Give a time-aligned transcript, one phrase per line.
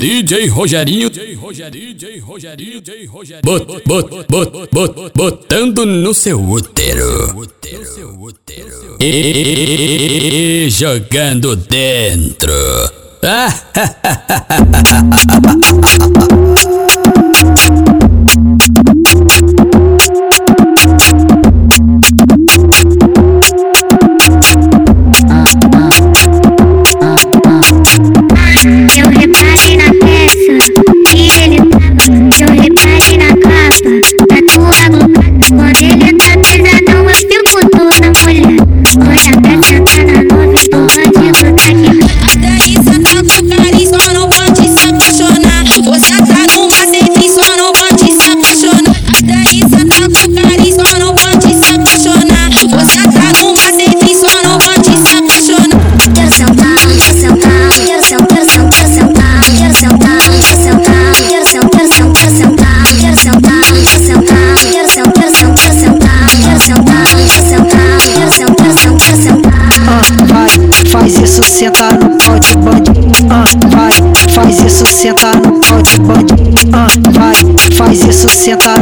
[0.00, 1.10] DJ Rogerinho,
[3.42, 4.28] bot, bot,
[4.70, 12.52] bot, botando no seu útero, no seu útero, e, jogando dentro.
[13.24, 13.52] Ah,
[74.88, 75.32] isso, senta,
[75.68, 76.34] pode, pode,
[76.72, 77.34] ah, vai,
[77.74, 78.74] faz isso, senta,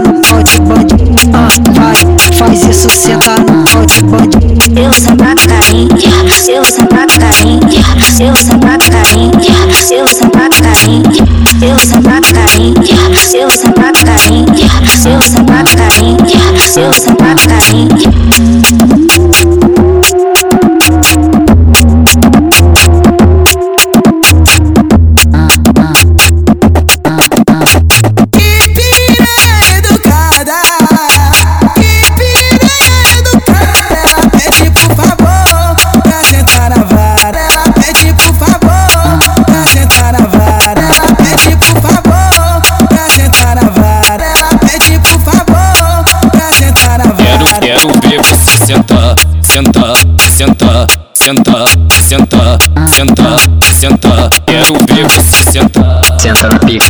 [52.96, 53.36] Сента,
[53.78, 55.10] сента, я убегу
[55.52, 56.02] сента.
[56.18, 56.82] Сентер пик,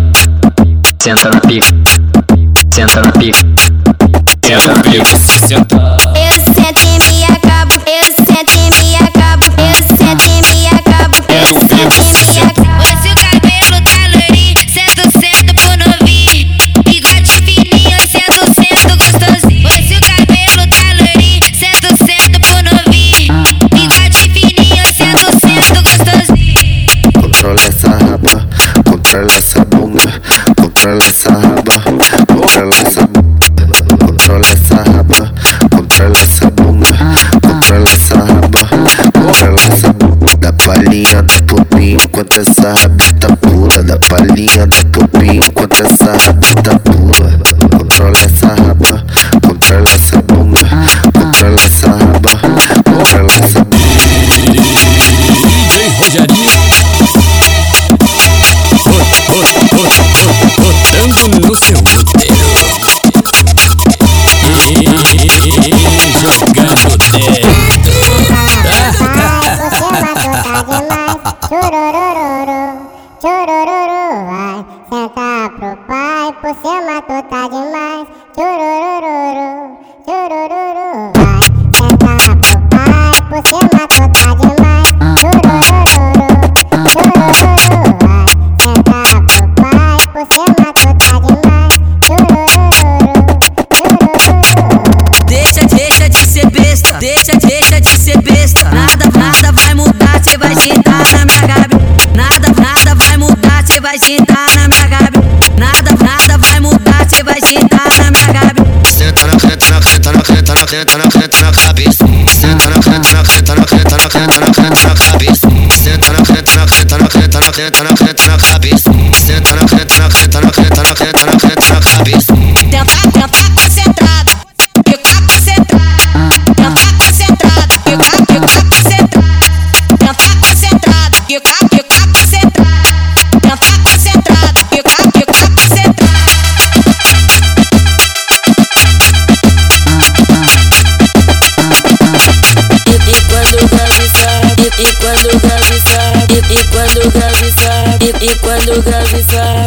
[1.00, 1.64] сентер пик,
[2.72, 3.34] сентер пик,
[4.44, 5.04] я убегу
[5.48, 5.98] сента.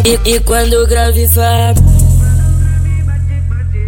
[0.05, 1.81] E, e quando o grave papo.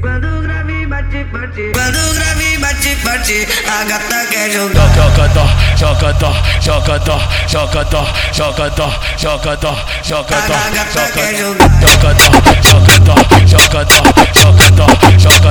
[0.01, 1.71] Quando o grave bate, bate.
[1.73, 3.47] Quando o grave bate, bate.
[3.65, 4.89] A gata quer jogar.
[4.93, 5.45] Jocotó,
[5.77, 7.17] jocotó, jocotó,
[7.47, 10.53] jocotó, jocotó, jocotó, jocotó.
[10.53, 11.69] A gata quer jogar.
[11.81, 12.29] Jocotó,
[12.61, 13.15] jocotó,
[13.47, 14.03] jocotó,
[14.33, 14.85] jocotó,
[15.17, 15.50] jocotó.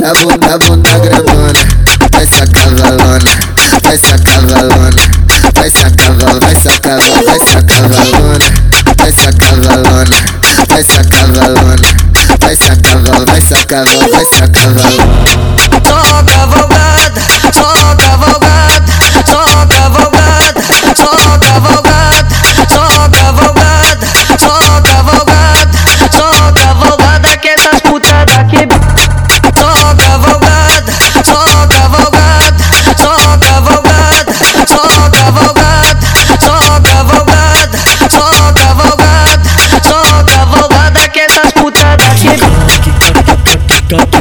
[0.00, 1.29] na bunda, bunda grandona.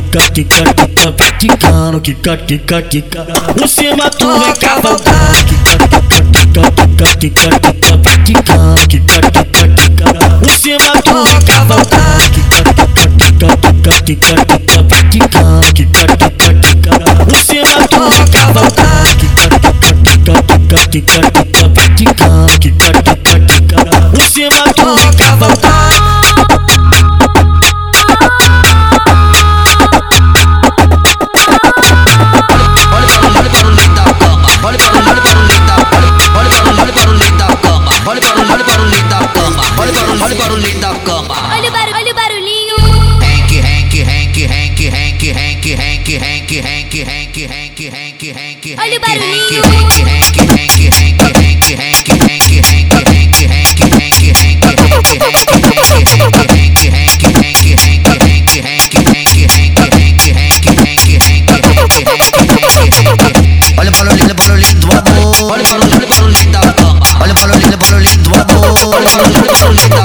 [0.09, 3.25] quica, quica, quica, vai quicando, quica, quica, quica.
[3.55, 5.45] Por cima tu vem cavalgar.
[5.45, 10.05] Quica, quica, quica, quica, quica, vai quicando, quica, quica, quica.
[10.39, 12.31] Por cima tu vem cavalgar.
[12.31, 16.93] Quica, quica, quica, quica, vai quicando, quica, quica, quica.
[17.25, 19.03] Por cima tu vem cavalgar.
[19.19, 20.33] Quica, quica, quica,
[20.89, 21.78] quica, quica, vai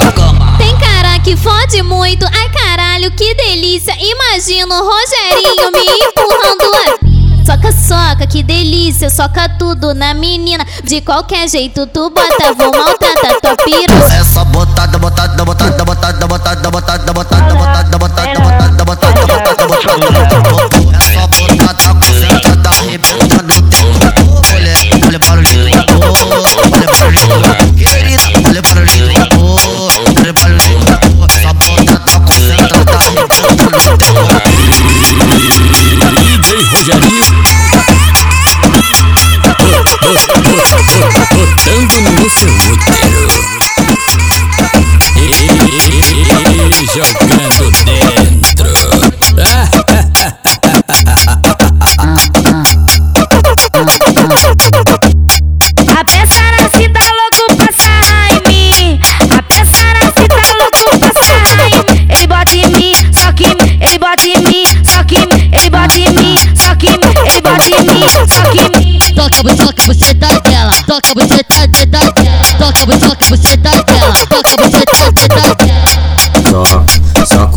[0.05, 0.57] na cama.
[0.57, 3.95] Tem cara que fode muito, ai caralho, que delícia.
[3.99, 7.15] Imagino o Rogerinho me empurrando a.
[7.45, 10.65] Soca, soca, que delícia, soca tudo na menina.
[10.83, 14.13] De qualquer jeito tu bota, vou maltratar tua piroca.
[14.13, 17.74] É só botada, botada, botada, botada, botada, botada, botada, botada.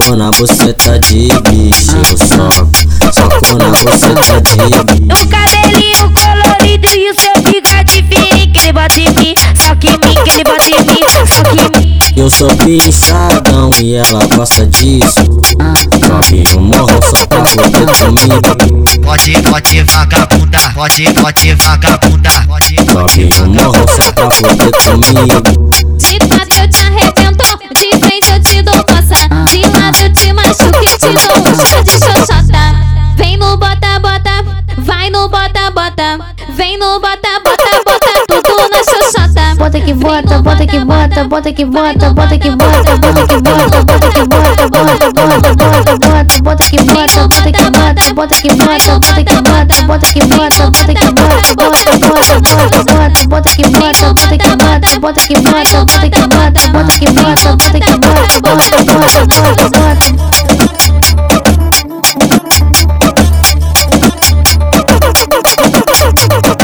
[0.08, 2.70] Socou na buceta de bicho, soco.
[3.12, 5.22] Socou na buceta de bicho.
[5.22, 8.50] O cabelinho colorido e o seu bigode fininho.
[8.50, 11.42] Que ele bota em mim, só que em mim, que ele bota em mim, só
[11.42, 12.00] que em mim.
[12.16, 15.12] Eu sou pinçadão e ela gosta disso.
[16.06, 19.02] Só que eu morro só pra poder comigo.
[19.02, 22.30] Pode, pode vagabunda, pode, pode vagabunda.
[23.12, 25.42] que eu morro só pra poder comigo.
[25.98, 28.27] De fato eu te arrebentou, de frente
[29.08, 29.28] passa.
[29.44, 32.58] De lado eu te machuco e te dou um chá de xoxota.
[33.16, 34.44] Vem no bota, bota,
[34.78, 36.18] vai no bota, bota.
[36.50, 39.54] Vem no bota, bota, bota tudo na xoxota.
[39.56, 43.82] Bota que bota, bota que bota, bota que bota, bota que bota, bota que bota,
[43.84, 48.48] bota que bota, bota, bota, bota, bota, bota que bota, bota que bota, bota que
[48.54, 53.50] bota, bota que bota, bota que bota, bota que bota, bota, bota, bota, bota, bota
[53.50, 57.80] que bota, bota que bota, bota que bota, bota que bota, bota que bota, bota
[57.80, 60.08] que bota, bota, bota, bota, bota.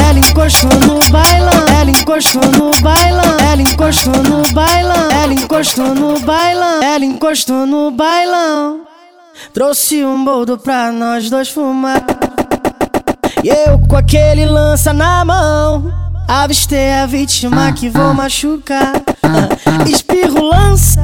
[0.06, 6.20] Ela encostou no bailão, ela encostou no bailão, ela encostou no bailão, ela encostou no
[6.20, 8.93] bailão, ela encostou no bailão.
[9.54, 12.04] Trouxe um boldo pra nós dois fumar.
[13.40, 15.92] E eu com aquele lança na mão.
[16.26, 18.94] Avistei a vítima que vou machucar.
[19.88, 21.00] Espirro lança,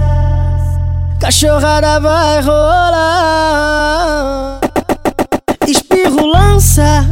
[1.21, 2.99] cachorrada vai rolar.
[5.69, 7.07] Espirro lança.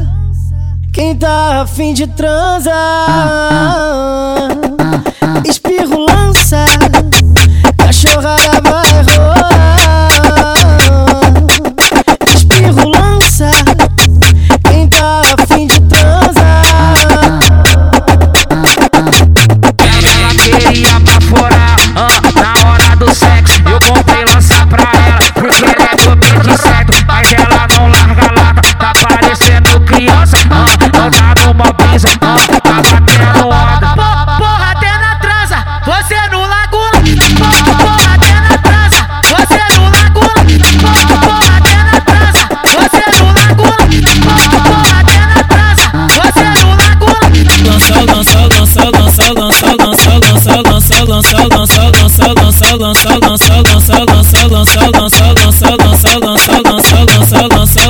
[0.92, 2.74] Quem tá afim de transar
[5.48, 6.64] Espirro lança
[7.78, 8.87] Cachorrada vai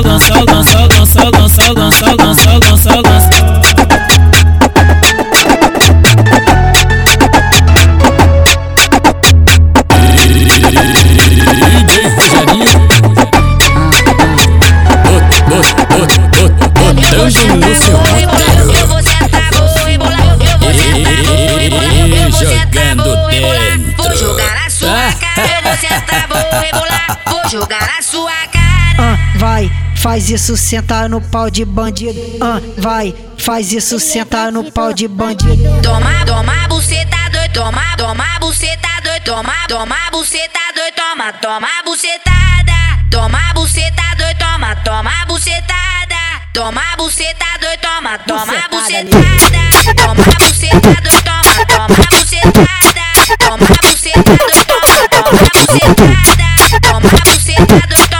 [0.03, 0.78] dançar, dançar.
[29.99, 32.19] Faz isso, senta no pau de bandido.
[32.41, 35.81] Ah, vai, faz isso, senta no pau de bandido.
[35.81, 42.79] Toma, toma, buceta doido, toma, toma, buceta doido, toma, toma, buceta doido, toma, toma, bucetada.
[43.11, 46.15] Toma, buceta doido, toma, toma, bucetada.
[46.53, 49.63] Toma, buceta doido, toma, toma, bucetada.
[49.95, 53.05] Toma, buceta doido, toma, toma, bucetada.
[53.39, 56.29] Toma, buceta doido, toma, toma, bucetada.
[56.81, 58.18] Toma, buceta doido, toma,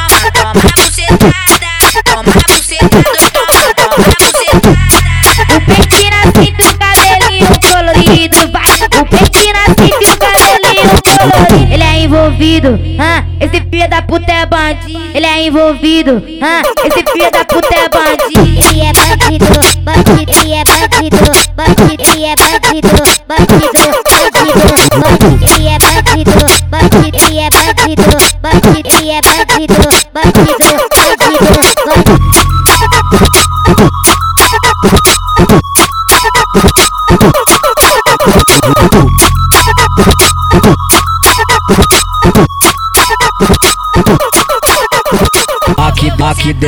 [11.71, 14.99] Ele é envolvido, ah, esse filho da puta é bandido.
[15.13, 18.69] Ele é envolvido, ah, esse filho da puta é bandido.
[18.69, 19.45] Ele é bandido,
[19.81, 21.17] bandido, ele é bandido,
[21.55, 22.58] bandido, ele é bandido, bandido,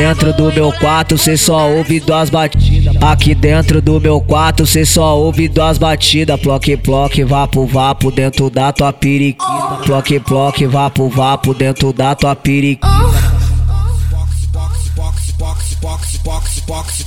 [0.02, 2.96] dentro do meu quarto cê só ouve duas batidas.
[3.00, 6.40] Aqui dentro do meu quarto cê só ouve duas batidas.
[6.40, 9.46] Ploque, ploque, vapo, vapo dentro da tua periquita.
[9.84, 13.11] Ploque, ploque, vapo, vapo dentro da tua periquita.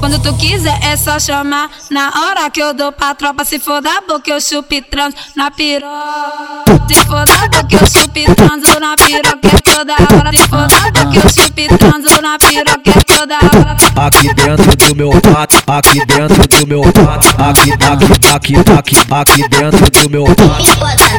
[0.00, 3.80] Quando tu quiser é só chamar Na hora que eu dou pra tropa Se for
[3.80, 8.34] da boca eu chupo e transo na piroca Se for da boca eu chupo e
[8.34, 12.38] transo na piroca é toda hora Se for da boca eu chupo e transo na
[12.38, 13.76] piroca é toda hora.
[14.06, 19.48] Aqui dentro do meu pato, aqui dentro do meu pato, aqui, aqui, aqui, aqui, aqui
[19.48, 21.18] dentro do meu pato.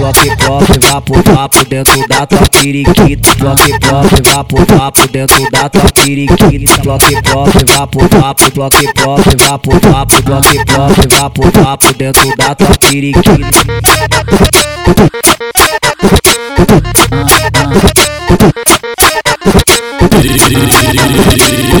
[0.00, 5.50] Plop, plop, vá pro papo dentro da tua piriquita, Plop, plop, vá pro papo dentro
[5.50, 8.50] da tua piriquita, Plop, plop, vá pro papo.
[8.50, 10.22] Plop, plop, vá pro papo.
[10.22, 13.60] Plop, plop, vá pro papo dentro da tua piriquita.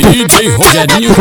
[0.02, 1.14] DJ Rogerinho.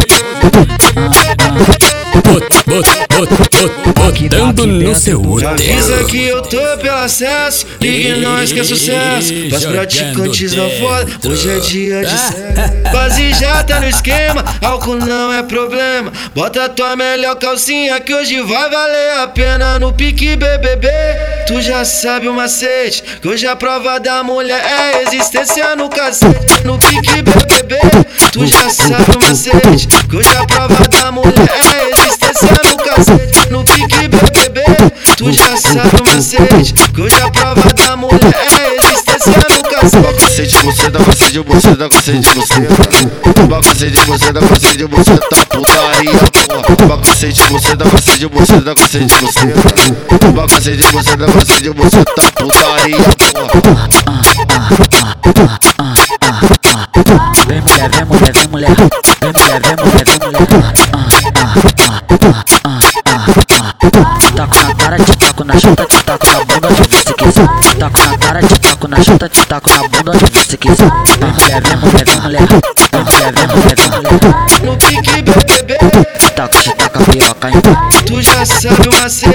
[2.69, 6.07] Botando no seu Avisa útero.
[6.07, 9.33] que eu tô pelo acesso, ligue nós que é sucesso.
[9.49, 12.91] Pras praticantes da foda, hoje é dia de sexo.
[12.91, 16.11] Quase já tá no esquema, álcool não é problema.
[16.35, 20.87] Bota tua melhor calcinha que hoje vai valer a pena no pique BBB.
[21.47, 26.63] Tu já sabe o macete, que hoje a prova da mulher é existência no cacete.
[26.63, 27.79] No pique BBB,
[28.31, 32.08] tu já sabe o macete, que hoje a prova da mulher é existência
[32.99, 33.49] no cacete.
[33.49, 34.63] No pique BBB,
[35.17, 40.13] tu já sabe o macete, que hoje a prova da mulher é existência no cacete.
[40.19, 42.21] Cacete, dá cacete, dá cacete, você dá cacete,
[44.47, 46.11] cacete, você tá putaria,
[46.77, 46.97] porra.
[47.01, 49.25] Cacete, dá cacete, dá cacete, dá
[50.47, 50.83] cacete,
[51.33, 52.97] cacete, você tá putaria,
[53.63, 53.89] porra.
[57.47, 61.38] Vem mulher, vem mulher, vem mulher, vem mulher, vem mulher, vem mulher.
[69.03, 70.79] chuta de taco na bunda do disse que leve,
[71.51, 72.59] leve, leve, leve,
[74.63, 75.77] No pique BBB
[76.35, 77.49] Taco de taca piroca
[78.05, 79.33] Tu já sabe o macete.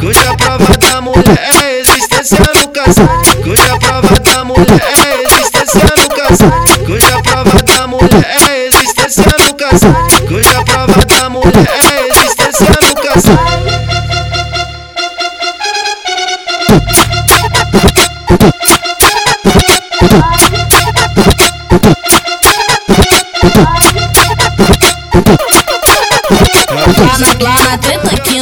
[0.00, 6.08] Cuja prova da mulher é existência no casete Cuja prova da mulher é existência no
[6.08, 12.66] casete Cuja prova da mulher é existência no casete Cuja prova da mulher é existência
[12.82, 13.45] no casete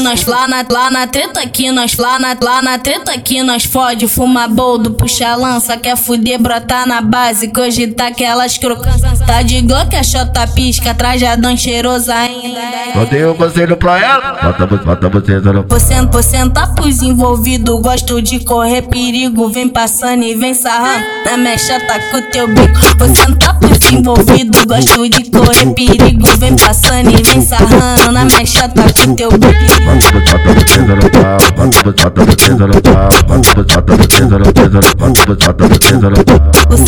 [0.05, 3.65] nós, lá na, lá na treta que nós, lá na, lá na treta que nós
[3.65, 9.21] fode, fuma boldo, puxa lança, quer fuder, brotar na base, que hoje tá aquelas crocâncias.
[9.21, 12.61] Tá de glock, a chota pisca, trajadão cheiroso ainda.
[12.95, 18.21] Eu dei um conselho pra ela, bota, bota você no Porcento, porcenta pros envolvidos, gosto
[18.21, 21.03] de correr perigo, vem passando e vem sarrando.
[21.25, 22.97] Na mecha tá com teu bico.
[22.99, 28.13] Porcenta pros envolvidos, gosto de correr perigo, vem passando e vem sarrando.
[28.13, 32.37] Na mecha tá com teu bico bunda chata no pedra no pau, bunda chata no
[32.37, 34.81] pedra no pau, bunda chata no pedra no pedra,
[35.69, 36.51] no pedra no pau.
[36.69, 36.79] Por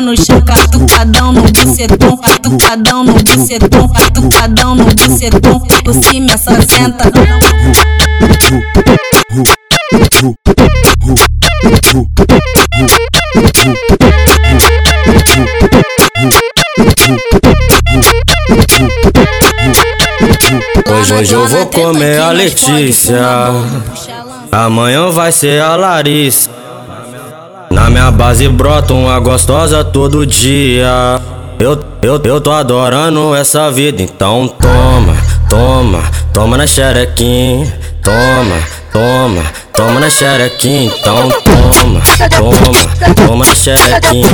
[0.00, 2.18] no chão, catucadão no bucetão,
[3.04, 5.94] no bucetão, catucadão no bucetão, por
[20.88, 23.20] Hoje, hoje eu vou comer a Letícia.
[24.52, 26.50] Amanhã vai ser a Larissa.
[27.70, 31.20] Na minha base brota uma gostosa todo dia.
[31.58, 35.16] Eu, eu, eu tô adorando essa vida, então toma,
[35.48, 36.02] toma,
[36.32, 37.78] toma na xerequinha.
[38.02, 38.56] Toma,
[38.92, 42.02] toma, toma na xerequinha, então toma,
[42.36, 44.28] toma, toma na xerequinha.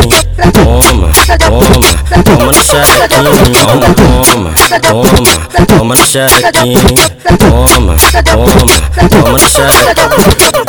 [0.53, 1.13] Toma,
[1.47, 7.17] toma, toma na xerequinha, então toma, toma, toma na xerequinha.
[7.39, 10.67] Toma, toma, toma na xerequinha.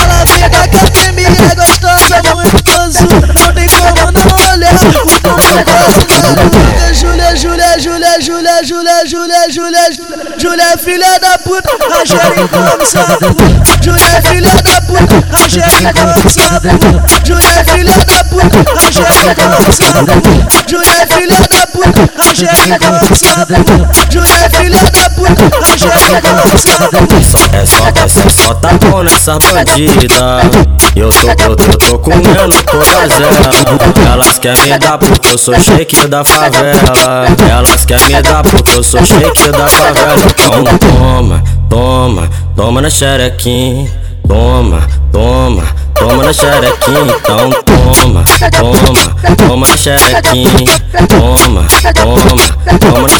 [0.00, 0.70] Ela fica com a
[1.30, 3.06] é gostosa, muito gozo
[3.38, 4.78] Não tem como não olhar o
[5.20, 6.59] como gosto
[7.36, 9.90] Júlia, Júlia, Júlia, Júlia, Júlia, Júlia,
[10.36, 13.44] Júlia, filha da puta, a Júlia come sua puta.
[13.82, 17.02] Júlia, filha da puta, a Júlia come sua puta.
[17.24, 20.30] Júlia, filha da puta, a Júlia come sua puta.
[20.66, 23.74] Júlia, filha da puta, a Júlia come sua puta.
[24.10, 24.99] Júlia, filha da
[27.52, 30.42] é só, é só, só tá bom nessa bandida.
[30.94, 33.64] Eu tô, eu tô, tô comendo todas elas.
[34.12, 37.26] Elas querem me dar porque eu sou shake da favela.
[37.50, 40.16] Elas querem me dar porque eu sou shake da favela.
[40.28, 43.90] Então toma, toma, toma na xerequinha.
[44.28, 45.64] Toma, toma,
[45.94, 47.00] toma na xerequinha.
[47.00, 48.24] Então toma,
[48.58, 50.50] toma, toma na xerequinha.
[51.08, 53.18] Toma, toma, toma na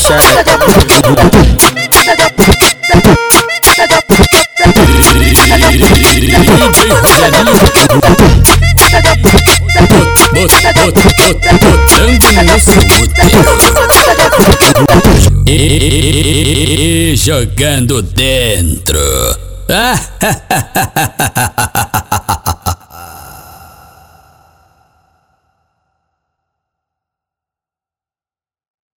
[15.46, 18.98] E jogando dentro.
[19.68, 19.98] Ah,